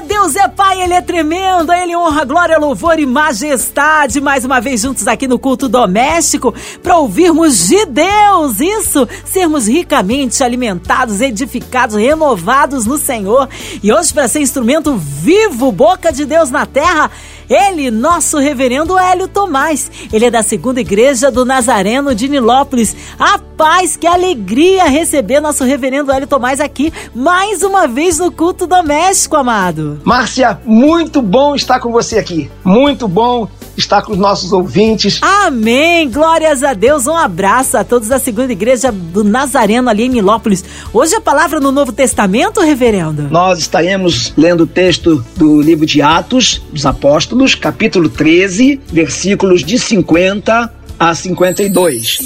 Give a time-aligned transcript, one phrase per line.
[0.00, 4.20] Deus é Pai, Ele é tremendo, Ele honra, glória, louvor e majestade.
[4.20, 8.60] Mais uma vez juntos aqui no culto doméstico para ouvirmos de Deus.
[8.60, 13.48] Isso, sermos ricamente alimentados, edificados, renovados no Senhor.
[13.82, 17.10] E hoje, para ser instrumento vivo, boca de Deus na terra,
[17.48, 19.90] ele, nosso reverendo Hélio Tomás.
[20.12, 22.96] Ele é da segunda igreja do Nazareno de Nilópolis.
[23.18, 28.66] A paz, que alegria receber nosso reverendo Hélio Tomás aqui mais uma vez no culto
[28.66, 30.00] doméstico, amado.
[30.04, 32.50] Márcia, muito bom estar com você aqui.
[32.64, 35.18] Muito bom estar com os nossos ouvintes.
[35.22, 36.10] Amém!
[36.10, 37.06] Glórias a Deus.
[37.06, 40.64] Um abraço a todos da segunda igreja do Nazareno ali em Nilópolis.
[40.92, 43.28] Hoje a palavra no Novo Testamento, reverendo?
[43.30, 49.78] Nós estaremos lendo o texto do livro de Atos dos Apóstolos, capítulo 13, versículos de
[49.78, 52.18] 50 a 52.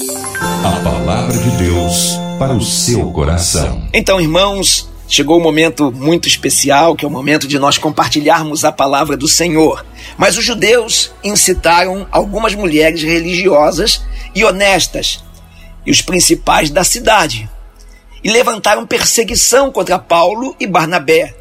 [0.65, 3.83] A palavra de Deus para o seu coração.
[3.93, 8.71] Então, irmãos, chegou um momento muito especial, que é o momento de nós compartilharmos a
[8.71, 9.85] palavra do Senhor.
[10.17, 14.03] Mas os judeus incitaram algumas mulheres religiosas
[14.35, 15.23] e honestas
[15.85, 17.51] e os principais da cidade
[18.23, 21.35] e levantaram perseguição contra Paulo e Barnabé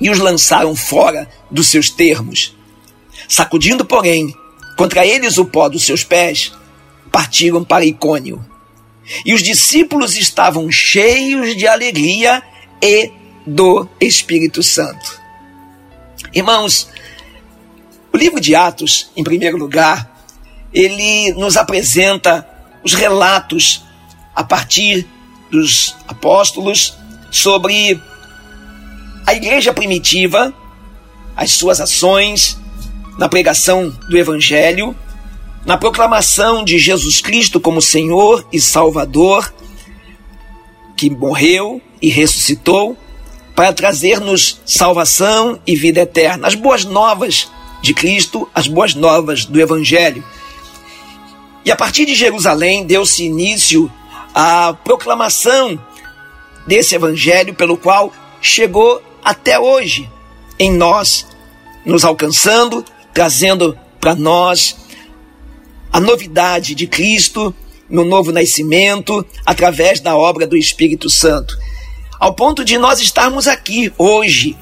[0.00, 2.56] e os lançaram fora dos seus termos.
[3.28, 4.34] Sacudindo, porém,
[4.78, 6.52] contra eles o pó dos seus pés,
[7.12, 8.42] partiram para Icônio.
[9.26, 12.42] E os discípulos estavam cheios de alegria
[12.82, 13.12] e
[13.46, 15.20] do Espírito Santo.
[16.32, 16.88] Irmãos,
[18.12, 20.10] o livro de Atos, em primeiro lugar,
[20.72, 22.46] ele nos apresenta
[22.84, 23.84] os relatos
[24.34, 25.06] a partir
[25.50, 26.94] dos apóstolos
[27.30, 28.00] sobre
[29.26, 30.54] a igreja primitiva,
[31.36, 32.58] as suas ações
[33.18, 34.96] na pregação do evangelho,
[35.64, 39.52] na proclamação de Jesus Cristo como Senhor e Salvador,
[40.96, 42.96] que morreu e ressuscitou
[43.54, 47.50] para trazer-nos salvação e vida eterna, as boas novas
[47.82, 50.24] de Cristo, as boas novas do Evangelho.
[51.64, 53.90] E a partir de Jerusalém deu-se início
[54.34, 55.78] à proclamação
[56.66, 60.08] desse Evangelho, pelo qual chegou até hoje
[60.58, 61.26] em nós,
[61.84, 64.76] nos alcançando, trazendo para nós
[65.92, 67.54] a novidade de Cristo
[67.88, 71.58] no novo nascimento, através da obra do Espírito Santo.
[72.20, 74.54] Ao ponto de nós estarmos aqui hoje,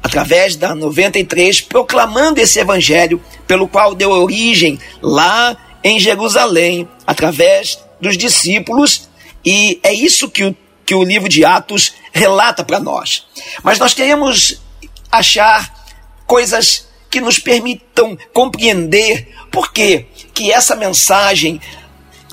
[0.00, 8.16] através da 93, proclamando esse evangelho, pelo qual deu origem lá em Jerusalém, através dos
[8.16, 9.08] discípulos,
[9.44, 10.56] e é isso que o,
[10.86, 13.26] que o livro de Atos relata para nós.
[13.64, 14.62] Mas nós queremos
[15.10, 15.84] achar
[16.28, 21.60] coisas que nos permitam compreender por que que essa mensagem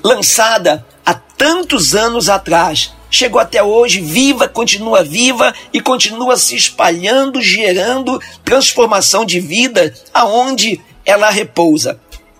[0.04, 7.41] lançada há tantos anos atrás chegou até hoje viva, continua viva e continua se espalhando,
[7.41, 12.00] gerando transformação de vida aonde ela repousa.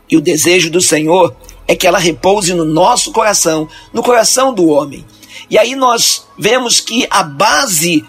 [0.10, 1.36] E o desejo do Senhor
[1.68, 5.06] é que ela repouse no nosso coração, no coração do homem.
[5.50, 8.06] E aí nós vemos que a base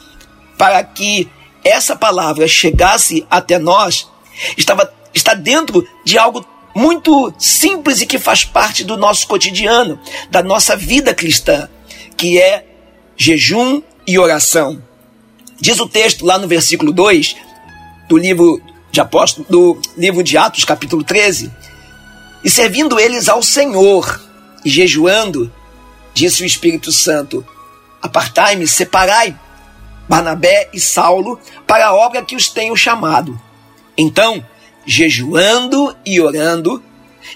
[0.56, 1.28] para que
[1.64, 4.08] essa palavra chegasse até nós
[4.56, 9.98] estava está dentro de algo muito simples e que faz parte do nosso cotidiano,
[10.30, 11.68] da nossa vida cristã
[12.18, 12.66] que é
[13.16, 14.82] jejum e oração.
[15.58, 17.36] Diz o texto lá no versículo 2
[18.08, 21.50] do livro de Apóstolo, do livro de Atos, capítulo 13,
[22.42, 24.20] e servindo eles ao Senhor
[24.64, 25.52] e jejuando,
[26.12, 27.46] disse o Espírito Santo:
[28.02, 29.38] Apartai-me, separai
[30.08, 33.40] Barnabé e Saulo para a obra que os tenho chamado.
[33.96, 34.44] Então,
[34.84, 36.82] jejuando e orando,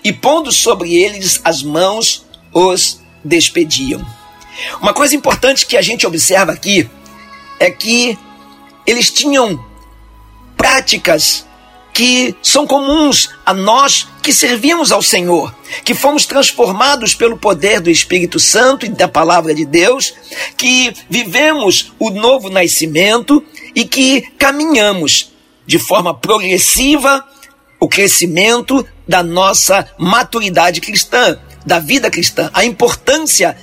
[0.03, 4.05] e pondo sobre eles as mãos, os despediam.
[4.81, 6.89] Uma coisa importante que a gente observa aqui
[7.59, 8.19] é que
[8.87, 9.65] eles tinham
[10.57, 11.47] práticas
[11.93, 15.55] que são comuns a nós que servimos ao Senhor,
[15.85, 20.15] que fomos transformados pelo poder do Espírito Santo e da palavra de Deus,
[20.57, 23.45] que vivemos o novo nascimento
[23.75, 25.33] e que caminhamos
[25.67, 27.25] de forma progressiva
[27.79, 33.57] o crescimento da nossa maturidade cristã, da vida cristã, a importância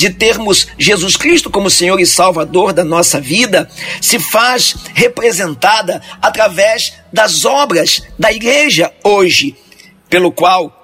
[0.00, 3.70] de termos Jesus Cristo como Senhor e Salvador da nossa vida
[4.00, 9.54] se faz representada através das obras da igreja hoje,
[10.08, 10.74] pelo qual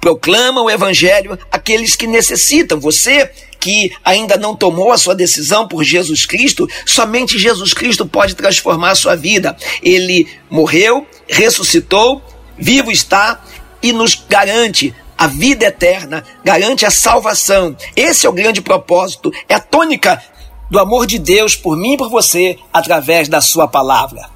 [0.00, 2.80] proclama o evangelho àqueles que necessitam.
[2.80, 3.30] Você
[3.60, 8.90] que ainda não tomou a sua decisão por Jesus Cristo, somente Jesus Cristo pode transformar
[8.90, 9.56] a sua vida.
[9.84, 12.20] Ele morreu, ressuscitou,
[12.58, 13.40] vivo está
[13.80, 14.92] e nos garante
[15.24, 17.74] a vida eterna, garante a salvação.
[17.96, 20.22] Esse é o grande propósito, é a tônica
[20.70, 24.28] do amor de Deus por mim e por você através da sua palavra.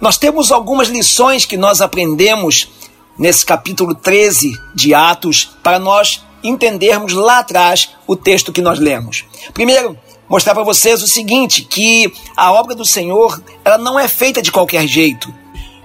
[0.00, 2.70] Nós temos algumas lições que nós aprendemos
[3.18, 9.26] nesse capítulo 13 de Atos para nós entendermos lá atrás o texto que nós lemos.
[9.52, 14.40] Primeiro, mostrar para vocês o seguinte, que a obra do Senhor, ela não é feita
[14.40, 15.43] de qualquer jeito.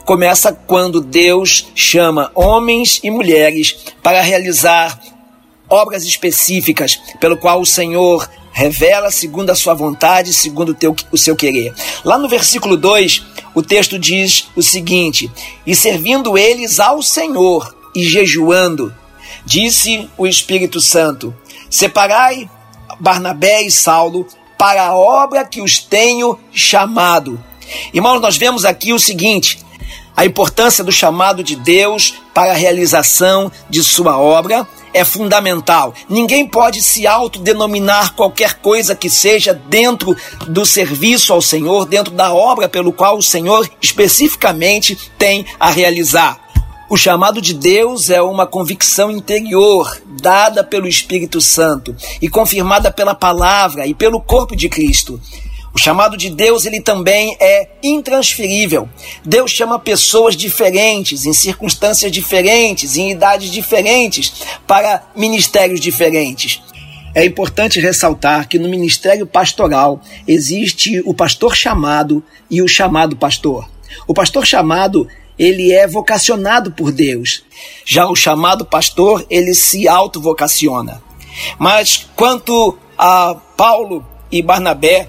[0.09, 5.00] Começa quando Deus chama homens e mulheres para realizar
[5.69, 11.17] obras específicas, pelo qual o Senhor revela segundo a sua vontade, segundo o, teu, o
[11.17, 11.75] seu querer.
[12.03, 13.23] Lá no versículo 2,
[13.53, 15.31] o texto diz o seguinte:
[15.63, 18.91] E servindo eles ao Senhor e jejuando,
[19.45, 21.35] disse o Espírito Santo:
[21.69, 22.50] Separai
[23.00, 24.25] Barnabé e Saulo
[24.57, 27.39] para a obra que os tenho chamado.
[27.94, 29.69] Irmãos, nós vemos aqui o seguinte:
[30.19, 35.94] a importância do chamado de Deus para a realização de sua obra é fundamental.
[36.10, 40.13] Ninguém pode se autodenominar qualquer coisa que seja dentro
[40.45, 46.38] do serviço ao Senhor, dentro da obra pelo qual o Senhor especificamente tem a realizar.
[46.89, 53.15] O chamado de Deus é uma convicção interior dada pelo Espírito Santo e confirmada pela
[53.15, 55.18] palavra e pelo corpo de Cristo.
[55.74, 58.89] O chamado de Deus, ele também é intransferível.
[59.24, 64.33] Deus chama pessoas diferentes, em circunstâncias diferentes, em idades diferentes,
[64.66, 66.62] para ministérios diferentes.
[67.13, 73.68] É importante ressaltar que no ministério pastoral existe o pastor chamado e o chamado pastor.
[74.07, 75.07] O pastor chamado,
[75.38, 77.44] ele é vocacionado por Deus.
[77.86, 81.01] Já o chamado pastor, ele se autovocaciona.
[81.57, 85.07] Mas quanto a Paulo e Barnabé,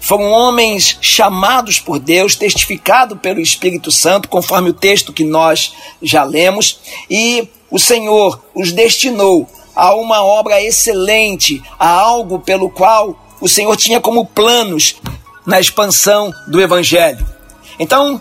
[0.00, 6.24] foram homens chamados por Deus, testificado pelo Espírito Santo, conforme o texto que nós já
[6.24, 13.48] lemos, e o Senhor os destinou a uma obra excelente, a algo pelo qual o
[13.48, 14.96] Senhor tinha como planos
[15.46, 17.26] na expansão do Evangelho.
[17.78, 18.20] Então,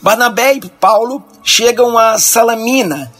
[0.00, 3.12] Barnabé e Paulo chegam a Salamina,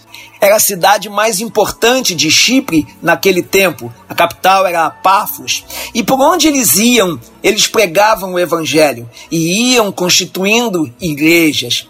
[0.42, 3.94] era a cidade mais importante de Chipre naquele tempo.
[4.08, 5.64] A capital era Pafos.
[5.94, 11.86] E por onde eles iam, eles pregavam o evangelho e iam constituindo igrejas.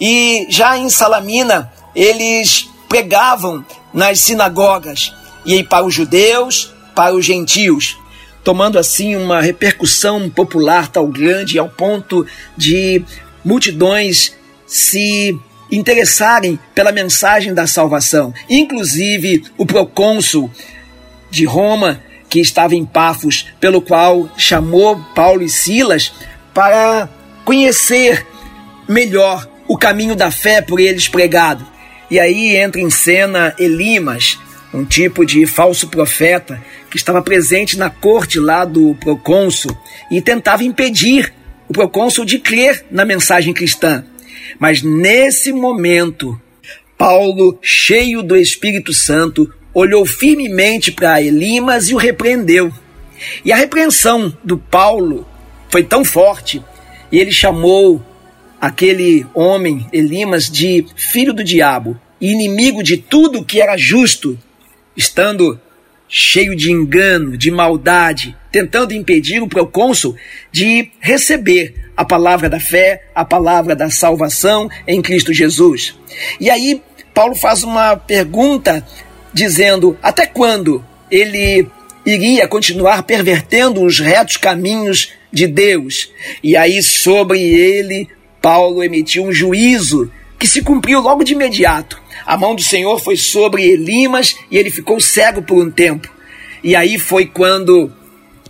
[0.00, 5.12] E já em Salamina, eles pregavam nas sinagogas
[5.44, 7.98] e para os judeus, para os gentios,
[8.44, 12.24] tomando assim uma repercussão popular tão grande ao ponto
[12.56, 13.04] de
[13.44, 14.32] multidões
[14.64, 15.36] se
[15.70, 18.32] interessarem pela mensagem da salvação.
[18.48, 20.50] Inclusive o procônsul
[21.30, 26.12] de Roma, que estava em Pafos, pelo qual chamou Paulo e Silas
[26.54, 27.08] para
[27.44, 28.26] conhecer
[28.88, 31.66] melhor o caminho da fé por eles pregado.
[32.10, 34.38] E aí entra em cena Elimas,
[34.72, 39.76] um tipo de falso profeta que estava presente na corte lá do procônsul
[40.10, 41.32] e tentava impedir
[41.68, 44.04] o procônsul de crer na mensagem cristã.
[44.58, 46.40] Mas nesse momento,
[46.96, 52.72] Paulo, cheio do Espírito Santo, olhou firmemente para Elimas e o repreendeu.
[53.44, 55.26] E a repreensão do Paulo
[55.68, 56.62] foi tão forte,
[57.10, 58.02] e ele chamou
[58.60, 64.38] aquele homem, Elimas, de filho do diabo, inimigo de tudo que era justo,
[64.96, 65.60] estando
[66.08, 70.16] cheio de engano, de maldade, tentando impedir o procônsul
[70.50, 75.94] de receber a palavra da fé, a palavra da salvação em Cristo Jesus.
[76.40, 76.80] E aí,
[77.12, 78.82] Paulo faz uma pergunta
[79.30, 81.68] dizendo: até quando ele
[82.06, 86.10] iria continuar pervertendo os retos caminhos de Deus?
[86.42, 88.08] E aí, sobre ele,
[88.40, 92.00] Paulo emitiu um juízo que se cumpriu logo de imediato.
[92.24, 96.10] A mão do Senhor foi sobre Elimas e ele ficou cego por um tempo.
[96.64, 97.92] E aí foi quando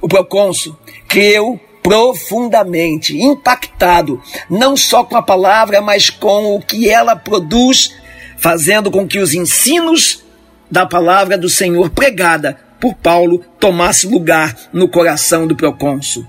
[0.07, 0.77] o procônsul
[1.09, 7.93] creu profundamente impactado, não só com a palavra, mas com o que ela produz,
[8.39, 10.23] fazendo com que os ensinos
[10.71, 16.25] da palavra do Senhor pregada por Paulo tomasse lugar no coração do procônsul.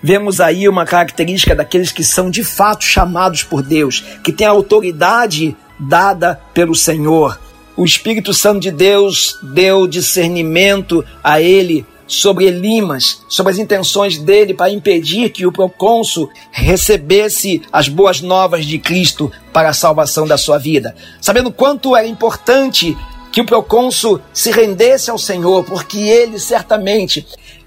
[0.00, 4.50] Vemos aí uma característica daqueles que são de fato chamados por Deus, que têm a
[4.50, 7.40] autoridade dada pelo Senhor.
[7.76, 14.54] O Espírito Santo de Deus deu discernimento a ele sobre Elimas, sobre as intenções dele
[14.54, 20.38] para impedir que o procônsul recebesse as boas novas de Cristo para a salvação da
[20.38, 20.94] sua vida.
[21.20, 22.96] Sabendo quanto era importante
[23.32, 27.26] que o procônsul se rendesse ao Senhor, porque ele certamente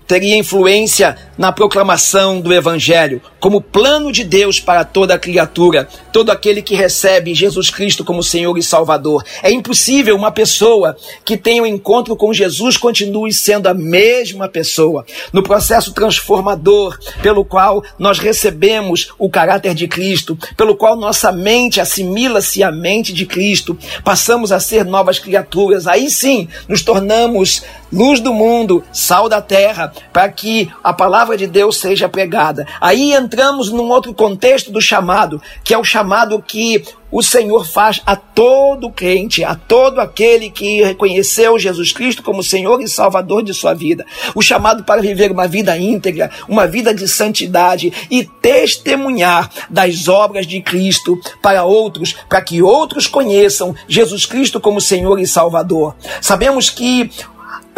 [0.10, 6.64] teria influência na proclamação do Evangelho, como plano de Deus para toda criatura, todo aquele
[6.64, 9.24] que recebe Jesus Cristo como Senhor e Salvador.
[9.44, 15.06] É impossível uma pessoa que tenha um encontro com Jesus continue sendo a mesma pessoa.
[15.32, 21.80] No processo transformador pelo qual nós recebemos o caráter de Cristo, pelo qual nossa mente
[21.80, 25.86] assimila-se à mente de Cristo, passamos a ser novas criaturas.
[25.86, 31.48] Aí sim, nos tornamos luz do mundo, sal da terra, para que a palavra de
[31.48, 32.66] Deus seja pregada.
[32.80, 38.02] Aí entramos num outro contexto do chamado, que é o chamado que o Senhor faz
[38.06, 43.54] a todo crente, a todo aquele que reconheceu Jesus Cristo como Senhor e Salvador de
[43.54, 44.06] sua vida.
[44.36, 50.46] O chamado para viver uma vida íntegra, uma vida de santidade e testemunhar das obras
[50.46, 55.96] de Cristo para outros, para que outros conheçam Jesus Cristo como Senhor e Salvador.
[56.22, 57.10] Sabemos que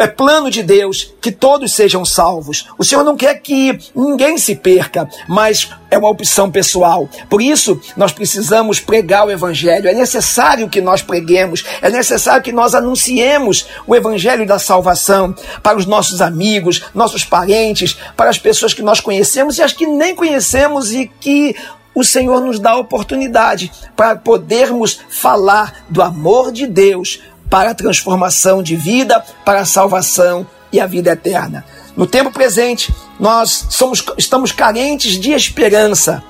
[0.02, 2.68] é plano de Deus que todos sejam salvos.
[2.76, 7.08] O Senhor não quer que ninguém se perca, mas é uma opção pessoal.
[7.30, 9.88] Por isso, nós precisamos pregar o Evangelho.
[9.88, 15.78] É necessário que nós preguemos, é necessário que nós anunciemos o Evangelho da salvação para
[15.78, 20.16] os nossos amigos, nossos parentes, para as pessoas que nós conhecemos e as que nem
[20.16, 21.54] conhecemos e que
[21.94, 27.20] o Senhor nos dá a oportunidade para podermos falar do amor de Deus
[27.52, 31.62] para a transformação de vida, para a salvação e a vida eterna.
[31.94, 32.90] No tempo presente,
[33.20, 36.24] nós somos, estamos carentes de esperança.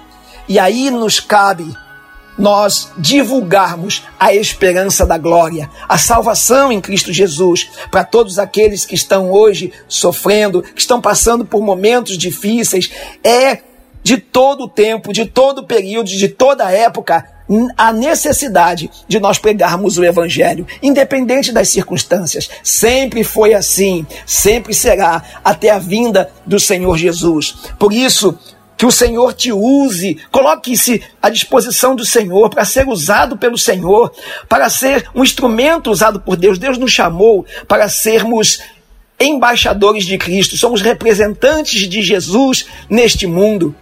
[0.49, 1.73] E aí nos cabe
[2.37, 8.97] nós divulgarmos a esperança da glória, a salvação em Cristo Jesus, para todos aqueles que
[8.97, 12.91] estão hoje sofrendo, que estão passando por momentos difíceis.
[13.23, 13.61] É
[14.03, 17.25] de todo o tempo, de todo o período, de toda a época,
[17.77, 22.49] a necessidade de nós pregarmos o Evangelho, independente das circunstâncias.
[22.63, 27.55] Sempre foi assim, sempre será, até a vinda do Senhor Jesus.
[27.79, 28.39] Por isso,
[28.77, 34.13] que o Senhor te use, coloque-se à disposição do Senhor para ser usado pelo Senhor,
[34.49, 36.59] para ser um instrumento usado por Deus.
[36.59, 38.61] Deus nos chamou para sermos
[39.21, 43.73] embaixadores de Cristo, somos representantes de Jesus neste mundo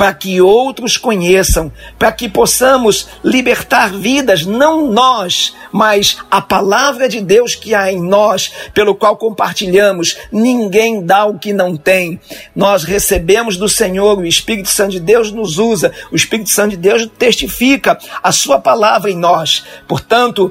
[0.00, 7.20] para que outros conheçam, para que possamos libertar vidas, não nós, mas a palavra de
[7.20, 10.16] Deus que há em nós, pelo qual compartilhamos.
[10.32, 12.18] Ninguém dá o que não tem.
[12.56, 16.76] Nós recebemos do Senhor, o Espírito Santo de Deus nos usa, o Espírito Santo de
[16.78, 19.66] Deus testifica a sua palavra em nós.
[19.86, 20.50] Portanto,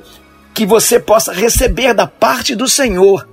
[0.53, 3.27] que você possa receber da parte do Senhor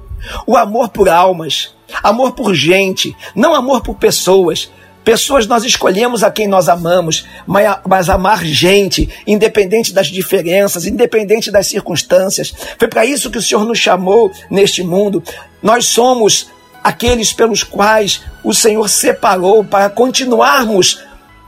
[0.46, 4.70] o amor por almas, amor por gente, não amor por pessoas,
[5.06, 11.68] Pessoas nós escolhemos a quem nós amamos, mas, amar gente, independente das diferenças, independente das
[11.68, 12.52] circunstâncias.
[12.76, 15.22] Foi para isso que o Senhor nos chamou neste mundo.
[15.62, 16.48] Nós somos
[16.82, 20.98] aqueles pelos quais o Senhor separou para continuarmos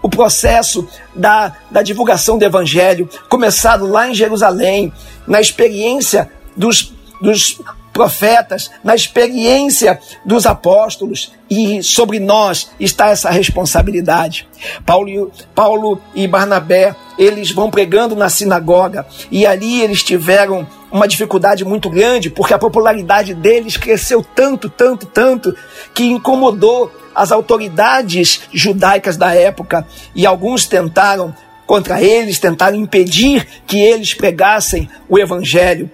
[0.01, 4.93] o processo da, da divulgação do Evangelho, começado lá em Jerusalém,
[5.27, 7.61] na experiência dos, dos
[7.93, 14.49] profetas, na experiência dos apóstolos, e sobre nós está essa responsabilidade.
[14.85, 21.65] Paulo, Paulo e Barnabé, eles vão pregando na sinagoga, e ali eles tiveram uma dificuldade
[21.65, 25.55] muito grande, porque a popularidade deles cresceu tanto, tanto, tanto,
[25.95, 31.35] que incomodou as autoridades judaicas da época, e alguns tentaram
[31.67, 35.91] contra eles, tentaram impedir que eles pregassem o evangelho.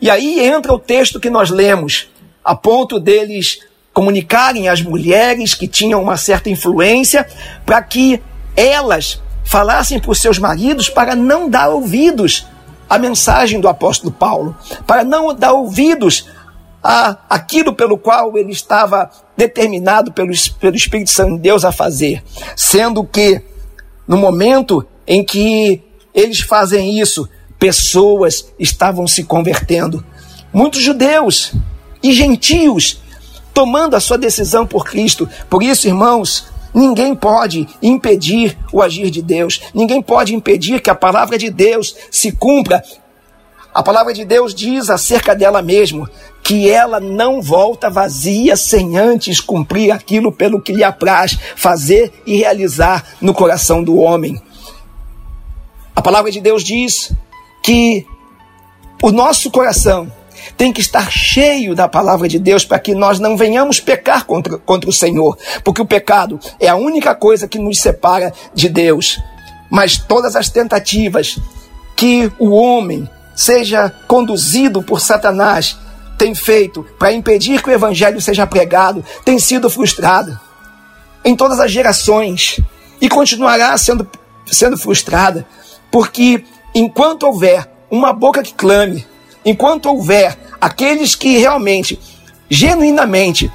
[0.00, 2.08] E aí entra o texto que nós lemos,
[2.44, 3.60] a ponto deles
[3.92, 7.26] comunicarem às mulheres que tinham uma certa influência
[7.66, 8.22] para que
[8.56, 12.46] elas falassem para os seus maridos para não dar ouvidos
[12.88, 16.26] à mensagem do apóstolo Paulo, para não dar ouvidos
[16.82, 22.22] a aquilo pelo qual ele estava determinado pelo, pelo Espírito Santo de Deus a fazer,
[22.56, 23.42] sendo que
[24.08, 25.82] no momento em que
[26.14, 27.28] eles fazem isso,
[27.60, 30.02] pessoas estavam se convertendo.
[30.52, 31.52] Muitos judeus
[32.02, 33.00] e gentios
[33.52, 35.28] tomando a sua decisão por Cristo.
[35.48, 39.60] Por isso, irmãos, ninguém pode impedir o agir de Deus.
[39.74, 42.82] Ninguém pode impedir que a palavra de Deus se cumpra.
[43.72, 46.08] A palavra de Deus diz acerca dela mesmo
[46.42, 52.36] que ela não volta vazia sem antes cumprir aquilo pelo que lhe apraz fazer e
[52.36, 54.40] realizar no coração do homem.
[55.94, 57.12] A palavra de Deus diz
[57.62, 58.06] que
[59.02, 60.10] o nosso coração
[60.56, 64.58] tem que estar cheio da palavra de Deus para que nós não venhamos pecar contra,
[64.58, 69.18] contra o Senhor, porque o pecado é a única coisa que nos separa de Deus.
[69.70, 71.38] Mas todas as tentativas
[71.96, 75.76] que o homem seja conduzido por Satanás,
[76.18, 80.38] tem feito para impedir que o evangelho seja pregado, tem sido frustrada
[81.24, 82.60] em todas as gerações
[83.00, 84.06] e continuará sendo,
[84.46, 85.46] sendo frustrada,
[85.90, 89.06] porque enquanto houver uma boca que clame,
[89.44, 91.98] enquanto houver aqueles que realmente,
[92.48, 93.50] genuinamente,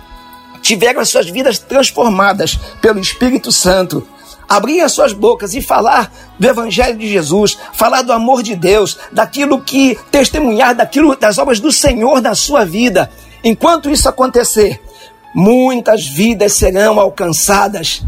[0.61, 4.05] tiveram as suas vidas transformadas pelo Espírito Santo,
[4.49, 8.97] abrir as suas bocas e falar do Evangelho de Jesus, falar do amor de Deus,
[9.11, 13.09] daquilo que testemunhar, daquilo das obras do Senhor na sua vida.
[13.43, 14.81] Enquanto isso acontecer,
[15.33, 18.03] muitas vidas serão alcançadas,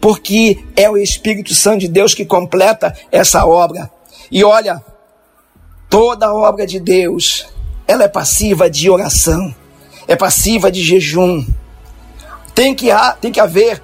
[0.00, 3.90] porque é o Espírito Santo de Deus que completa essa obra.
[4.30, 4.82] E olha,
[5.88, 7.46] toda obra de Deus,
[7.86, 9.52] ela é passiva de oração,
[10.06, 11.44] é passiva de jejum.
[12.54, 12.88] Tem que,
[13.20, 13.82] tem que haver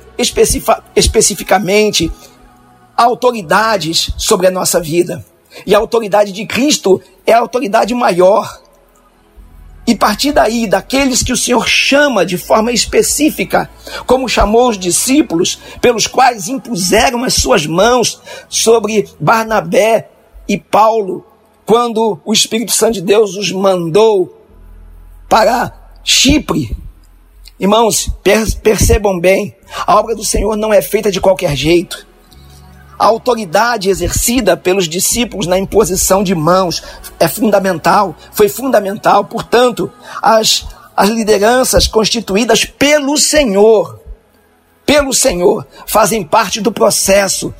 [0.95, 2.12] especificamente
[2.97, 5.25] autoridades sobre a nossa vida.
[5.67, 8.62] E a autoridade de Cristo é a autoridade maior.
[9.87, 13.71] E partir daí, daqueles que o Senhor chama de forma específica,
[14.05, 20.11] como chamou os discípulos, pelos quais impuseram as suas mãos sobre Barnabé
[20.49, 21.25] e Paulo,
[21.65, 24.41] quando o Espírito Santo de Deus os mandou
[25.29, 25.73] para
[26.05, 26.76] Chipre,
[27.59, 28.11] Irmãos,
[28.62, 32.07] percebam bem, a obra do Senhor não é feita de qualquer jeito.
[32.99, 36.83] A autoridade exercida pelos discípulos na imposição de mãos
[37.19, 39.25] é fundamental, foi fundamental.
[39.25, 44.00] Portanto, as, as lideranças constituídas pelo Senhor,
[44.85, 47.55] pelo Senhor, fazem parte do processo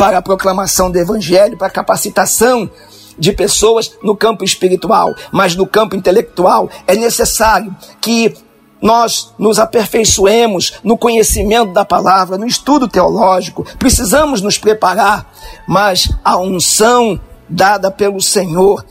[0.00, 2.70] para a proclamação do Evangelho, para a capacitação
[3.18, 8.34] de pessoas no campo espiritual, mas no campo intelectual é necessário que
[8.80, 15.30] nós nos aperfeiçoemos no conhecimento da palavra, no estudo teológico, precisamos nos preparar,
[15.68, 18.82] mas a unção dada pelo Senhor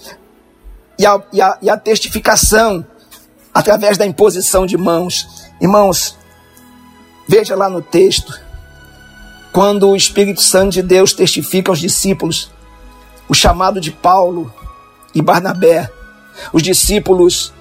[0.99, 2.85] e a, e a, e a testificação
[3.51, 5.27] através da imposição de mãos.
[5.59, 6.15] Irmãos,
[7.27, 8.47] veja lá no texto,
[9.59, 12.49] quando o Espírito Santo de Deus testifica aos discípulos
[13.27, 14.49] o chamado de Paulo
[15.13, 15.91] e Barnabé,
[16.53, 17.51] os discípulos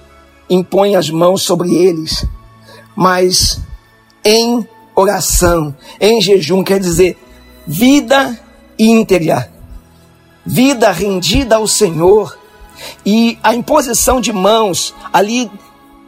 [0.49, 2.25] impõe as mãos sobre eles,
[2.95, 3.59] mas
[4.23, 7.17] em oração, em jejum, quer dizer,
[7.67, 8.39] vida
[8.79, 9.51] íntegra,
[10.45, 12.39] vida rendida ao Senhor.
[13.05, 15.51] E a imposição de mãos ali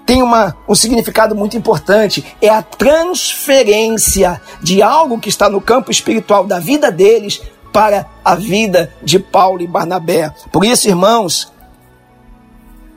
[0.06, 5.92] tem uma, um significado muito importante: é a transferência de algo que está no campo
[5.92, 10.34] espiritual da vida deles para a vida de Paulo e Barnabé.
[10.52, 11.52] Por isso, irmãos,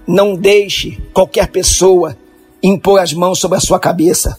[0.06, 2.16] não deixe qualquer pessoa
[2.62, 4.38] impor as mãos sobre a sua cabeça.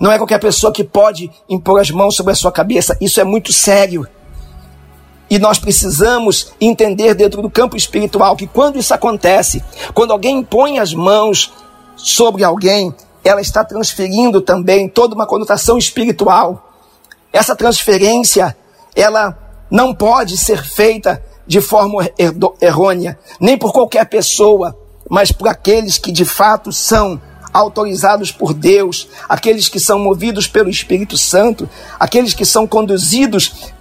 [0.00, 2.96] Não é qualquer pessoa que pode impor as mãos sobre a sua cabeça.
[3.00, 4.06] Isso é muito sério.
[5.28, 10.78] E nós precisamos entender dentro do campo espiritual que quando isso acontece, quando alguém impõe
[10.78, 11.52] as mãos
[11.96, 16.72] sobre alguém, ela está transferindo também toda uma conotação espiritual.
[17.32, 18.56] Essa transferência,
[18.94, 19.36] ela
[19.70, 22.08] não pode ser feita de forma
[22.60, 24.76] errônea, nem por qualquer pessoa
[25.08, 27.20] mas por aqueles que de fato são
[27.52, 33.72] autorizados por Deus, aqueles que são movidos pelo Espírito Santo, aqueles que são conduzidos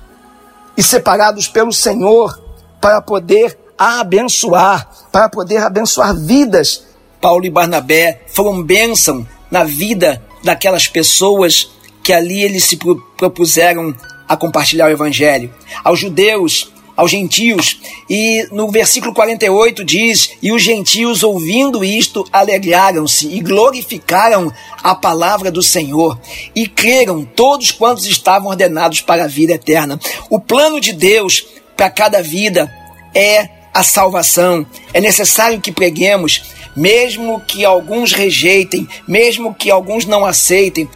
[0.77, 2.41] e separados pelo Senhor
[2.79, 6.83] para poder abençoar, para poder abençoar vidas.
[7.25, 11.71] Paulo e Barnabé foram bênção na vida daquelas pessoas
[12.03, 12.77] que ali eles se
[13.17, 13.95] propuseram
[14.29, 15.51] a compartilhar o evangelho.
[15.83, 17.81] Aos judeus, aos gentios.
[18.07, 25.49] E no versículo 48 diz: E os gentios, ouvindo isto, alegraram-se e glorificaram a palavra
[25.49, 26.19] do Senhor
[26.53, 29.99] e creram todos quantos estavam ordenados para a vida eterna.
[30.29, 31.43] O plano de Deus
[31.75, 32.71] para cada vida
[33.15, 34.65] é a salvação.
[34.93, 40.89] É necessário que preguemos, mesmo que alguns rejeitem, mesmo que alguns não aceitem.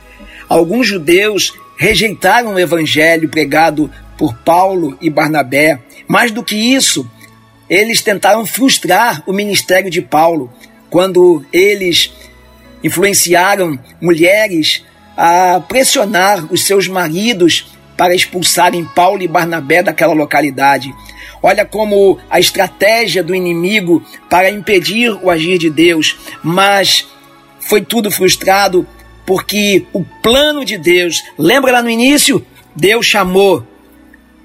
[0.47, 5.79] Alguns judeus rejeitaram o evangelho pregado por Paulo e Barnabé.
[6.07, 7.09] Mais do que isso,
[7.69, 10.51] eles tentaram frustrar o ministério de Paulo
[10.89, 12.11] quando eles
[12.83, 14.83] influenciaram mulheres
[15.15, 20.93] a pressionar os seus maridos para expulsarem Paulo e Barnabé daquela localidade.
[21.41, 27.07] Olha como a estratégia do inimigo para impedir o agir de Deus, mas
[27.59, 28.87] foi tudo frustrado
[29.25, 32.45] porque o plano de Deus, lembra lá no início?
[32.75, 33.65] Deus chamou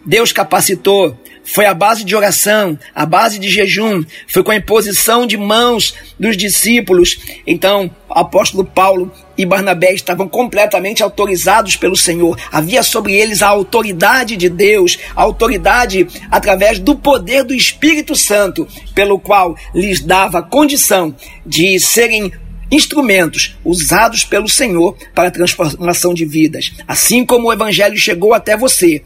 [0.05, 1.19] Deus capacitou.
[1.47, 5.95] Foi a base de oração, a base de jejum, foi com a imposição de mãos
[6.19, 7.19] dos discípulos.
[7.47, 12.39] Então, apóstolo Paulo e Barnabé estavam completamente autorizados pelo Senhor.
[12.51, 18.67] Havia sobre eles a autoridade de Deus, a autoridade através do poder do Espírito Santo,
[18.95, 22.33] pelo qual lhes dava condição de serem
[22.71, 26.73] instrumentos usados pelo Senhor para a transformação de vidas.
[26.87, 29.03] Assim como o Evangelho chegou até você,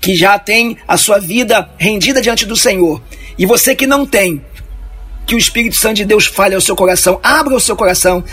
[0.00, 3.02] que já tem a sua vida rendida diante do Senhor,
[3.38, 4.42] e você que não tem,
[5.28, 8.24] que o Espírito Santo de Deus fale ao seu coração, abra o seu coração,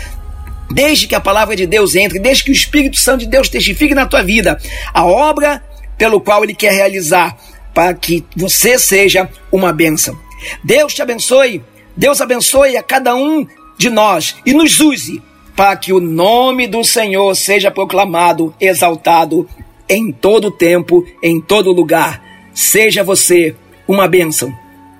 [0.71, 3.93] desde que a palavra de Deus entre, desde que o Espírito Santo de Deus testifique
[3.93, 4.57] na tua vida
[4.93, 5.61] a obra
[5.97, 7.37] pelo qual ele quer realizar,
[7.73, 10.17] para que você seja uma bênção.
[10.63, 11.61] Deus te abençoe,
[11.97, 13.45] Deus abençoe a cada um
[13.77, 15.21] de nós e nos use
[15.53, 19.49] para que o nome do Senhor seja proclamado, exaltado
[19.89, 22.23] em todo tempo, em todo lugar.
[22.53, 23.53] Seja você
[23.85, 24.53] uma bênção,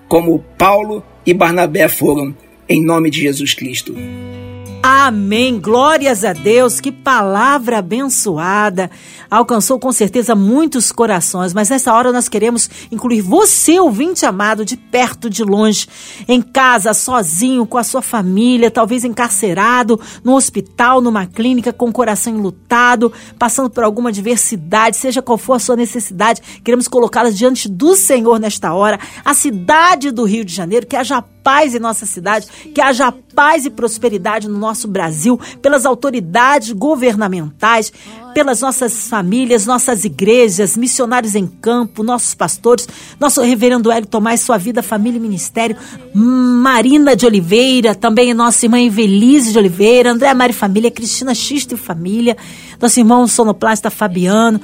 [0.10, 2.36] como Paulo e Barnabé foram,
[2.68, 3.96] em nome de Jesus Cristo.
[4.88, 5.60] Amém.
[5.60, 6.80] Glórias a Deus.
[6.80, 8.92] Que palavra abençoada.
[9.32, 14.78] Alcançou com certeza muitos corações, mas nessa hora nós queremos incluir você, ouvinte amado, de
[14.78, 15.88] perto, de longe,
[16.28, 21.92] em casa, sozinho, com a sua família, talvez encarcerado, no hospital, numa clínica, com o
[21.92, 27.68] coração enlutado, passando por alguma adversidade, seja qual for a sua necessidade, queremos colocá-la diante
[27.68, 29.00] do Senhor nesta hora.
[29.26, 33.68] A cidade do Rio de Janeiro, que haja paz em nossa cidade, que haja paz
[33.68, 37.94] e prosperidade no nosso Brasil, pelas autoridades governamentais,
[38.34, 44.58] pelas nossas famílias, nossas igrejas, missionários em campo, nossos pastores, nosso reverendo Hélio Tomás, sua
[44.58, 45.78] vida, família e ministério,
[46.16, 51.78] Marina de Oliveira, também nossa irmã Evelise de Oliveira, André Mari Família, Cristina Xisto e
[51.78, 52.36] Família,
[52.82, 54.60] nosso irmão sonoplasta Fabiano,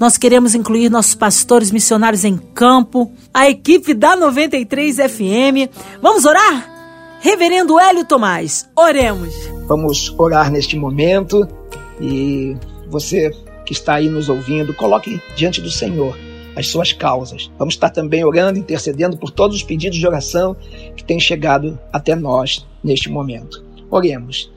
[0.00, 5.70] nós queremos incluir nossos pastores missionários em campo, a equipe da 93 FM.
[6.00, 7.18] Vamos orar?
[7.20, 9.34] Reverendo Hélio Tomás, oremos.
[9.68, 11.46] Vamos orar neste momento
[12.00, 12.56] e
[12.88, 13.30] você
[13.66, 16.16] que está aí nos ouvindo, coloque diante do Senhor
[16.56, 17.50] as suas causas.
[17.58, 20.56] Vamos estar também orando, intercedendo por todos os pedidos de oração
[20.96, 23.62] que têm chegado até nós neste momento.
[23.90, 24.50] Oremos.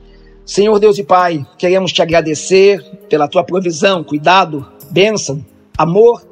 [0.46, 5.44] Senhor Deus e Pai, queremos te agradecer pela tua provisão, cuidado, bênção,
[5.76, 6.26] amor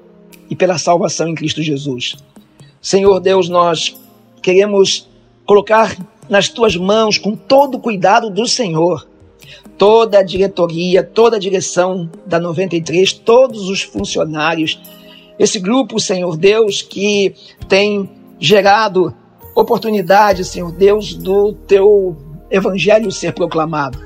[0.49, 2.17] e pela salvação em Cristo Jesus.
[2.81, 3.97] Senhor Deus, nós
[4.43, 5.09] queremos
[5.47, 5.97] colocar
[6.29, 9.07] nas tuas mãos, com todo o cuidado do Senhor,
[9.77, 14.81] toda a diretoria, toda a direção da 93, todos os funcionários,
[15.39, 17.35] esse grupo, Senhor Deus, que
[17.69, 19.15] tem gerado
[19.55, 22.17] oportunidade, Senhor Deus, do teu
[22.51, 23.99] evangelho ser proclamado.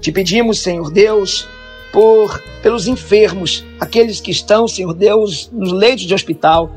[0.00, 1.48] Te pedimos, Senhor Deus,
[1.92, 6.70] por pelos enfermos, aqueles que estão, Senhor Deus, nos leitos de hospital,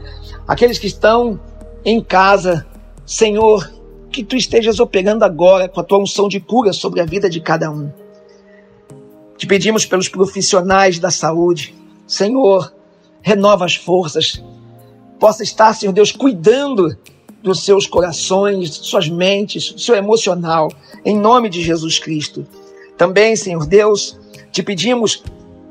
[0.48, 1.40] aqueles que estão
[1.84, 2.66] em casa,
[3.06, 3.72] Senhor,
[4.12, 7.40] que tu estejas operando agora com a tua unção de cura sobre a vida de
[7.40, 7.92] cada um.
[9.38, 11.74] Te pedimos pelos profissionais da saúde,
[12.06, 12.74] Senhor,
[13.22, 14.44] renova as forças,
[15.20, 16.98] possa estar, Senhor Deus, cuidando
[17.42, 20.72] dos seus corações, suas mentes, seu emocional,
[21.06, 22.46] em nome de Jesus Cristo.
[23.00, 24.20] Também, Senhor Deus,
[24.52, 25.24] te pedimos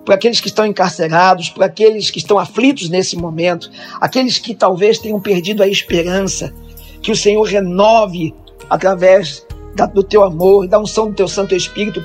[0.02, 4.98] para aqueles que estão encarcerados, para aqueles que estão aflitos nesse momento, aqueles que talvez
[4.98, 6.54] tenham perdido a esperança,
[7.02, 8.34] que o Senhor renove
[8.70, 12.02] através da, do teu amor, da unção do teu Santo Espírito,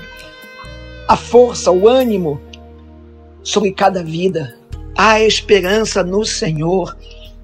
[1.08, 2.42] a força, o ânimo
[3.42, 4.58] sobre cada vida.
[4.94, 6.98] Há esperança no Senhor.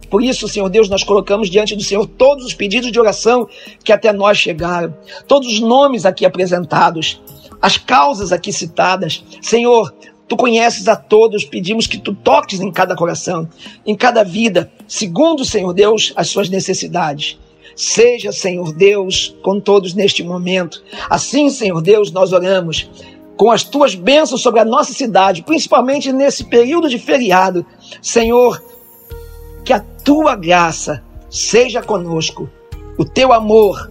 [0.09, 3.47] Por isso, Senhor Deus, nós colocamos diante do Senhor todos os pedidos de oração
[3.85, 4.93] que até nós chegaram,
[5.29, 7.21] todos os nomes aqui apresentados
[7.61, 9.23] as causas aqui citadas.
[9.41, 9.93] Senhor,
[10.27, 13.47] tu conheces a todos, pedimos que tu toques em cada coração,
[13.85, 17.37] em cada vida, segundo, Senhor Deus, as suas necessidades.
[17.75, 20.83] Seja, Senhor Deus, com todos neste momento.
[21.09, 22.89] Assim, Senhor Deus, nós oramos
[23.37, 27.65] com as tuas bênçãos sobre a nossa cidade, principalmente nesse período de feriado.
[28.01, 28.61] Senhor,
[29.63, 32.49] que a tua graça seja conosco,
[32.97, 33.89] o teu amor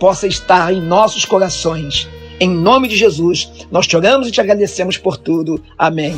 [0.00, 4.98] possa estar em nossos corações em nome de Jesus, nós te oramos e te agradecemos
[4.98, 5.62] por tudo.
[5.78, 6.16] Amém.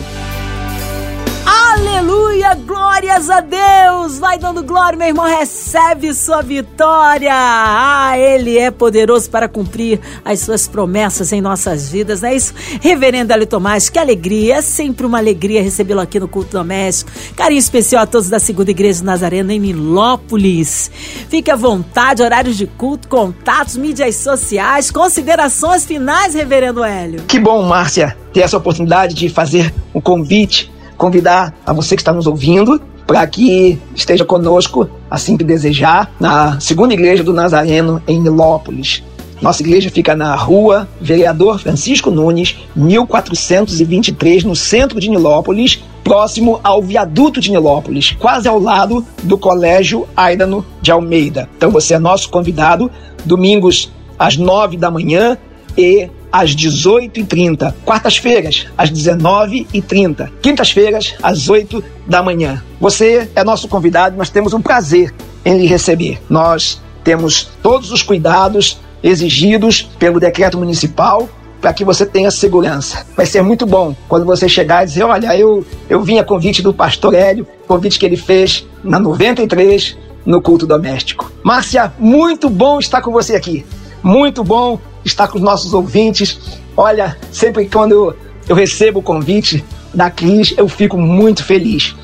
[2.08, 4.18] Aleluia, glórias a Deus.
[4.18, 7.30] Vai dando glória, meu irmão, recebe sua vitória.
[7.30, 12.54] Ah, ele é poderoso para cumprir as suas promessas em nossas vidas, não é isso?
[12.80, 17.10] Reverendo Ali Tomás, que alegria, é sempre uma alegria recebê-lo aqui no culto doméstico.
[17.36, 20.90] Carinho especial a todos da Segunda Igreja Nazarena em Milópolis.
[21.28, 27.24] Fique à vontade, horários de culto, contatos, mídias sociais, considerações finais, Reverendo Hélio.
[27.28, 32.12] Que bom, Márcia, ter essa oportunidade de fazer um convite convidar a você que está
[32.12, 38.20] nos ouvindo para que esteja conosco, assim que desejar, na segunda igreja do Nazareno em
[38.20, 39.02] Nilópolis.
[39.40, 46.82] Nossa igreja fica na rua Vereador Francisco Nunes, 1423, no centro de Nilópolis, próximo ao
[46.82, 51.48] viaduto de Nilópolis, quase ao lado do Colégio Aidano de Almeida.
[51.56, 52.90] Então você é nosso convidado,
[53.24, 55.38] domingos às 9 da manhã
[55.76, 57.74] e às 18h30.
[57.84, 60.30] Quartas-feiras, às 19h30.
[60.42, 62.62] Quintas-feiras, às 8 da manhã.
[62.80, 65.14] Você é nosso convidado, nós temos um prazer
[65.44, 66.20] em lhe receber.
[66.28, 71.28] Nós temos todos os cuidados exigidos pelo decreto municipal
[71.60, 73.06] para que você tenha segurança.
[73.16, 76.62] Vai ser muito bom quando você chegar e dizer: Olha, eu, eu vim a convite
[76.62, 81.32] do pastor Hélio, convite que ele fez na 93 no culto doméstico.
[81.42, 83.64] Márcia, muito bom estar com você aqui.
[84.02, 86.38] Muito bom estar com os nossos ouvintes.
[86.76, 88.14] Olha, sempre quando
[88.48, 91.94] eu, recebo o convite da Cris, eu fico muito feliz.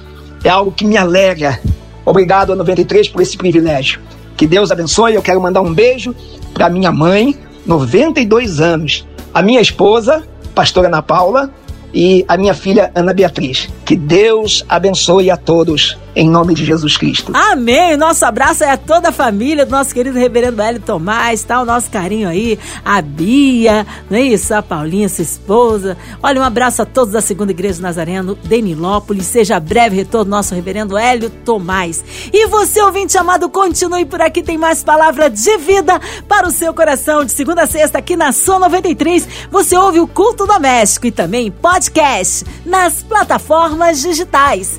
[0.42, 1.60] É algo que me alegra.
[2.04, 4.00] Obrigado a 93 por esse privilégio.
[4.36, 5.14] Que Deus abençoe.
[5.14, 6.14] Eu quero mandar um beijo
[6.52, 11.50] para minha mãe, 92 anos, a minha esposa, pastora Ana Paula,
[11.92, 13.68] e a minha filha Ana Beatriz.
[13.84, 17.32] Que Deus abençoe a todos em nome de Jesus Cristo.
[17.34, 17.96] Amém.
[17.96, 21.60] Nosso abraço é a toda a família do nosso querido reverendo Hélio Tomás, tá?
[21.60, 24.54] O nosso carinho aí, a Bia, não é isso?
[24.54, 25.96] A Paulinha, sua esposa.
[26.22, 29.26] Olha, um abraço a todos da Segunda Igreja Nazareno, Denilópolis.
[29.26, 32.04] Seja breve retorno nosso reverendo Hélio Tomás.
[32.32, 36.72] E você, ouvinte amado, continue por aqui, tem mais palavra de vida para o seu
[36.72, 37.24] coração.
[37.24, 41.50] De segunda a sexta, aqui na Som 93, você ouve o culto doméstico e também
[41.50, 44.78] podcast nas plataformas digitais